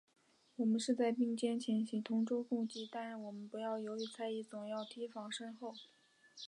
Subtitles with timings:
[0.55, 5.75] 我们是在并肩前行，同舟共济，但是我们不要由于猜疑，总要提防身后。